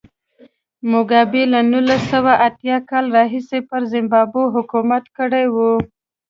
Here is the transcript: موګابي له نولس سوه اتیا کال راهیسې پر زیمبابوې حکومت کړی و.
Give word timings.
موګابي 0.91 1.43
له 1.53 1.59
نولس 1.71 2.01
سوه 2.13 2.33
اتیا 2.47 2.77
کال 2.89 3.05
راهیسې 3.17 3.59
پر 3.69 3.81
زیمبابوې 3.91 4.53
حکومت 4.55 5.03
کړی 5.17 5.45
و. 5.53 5.55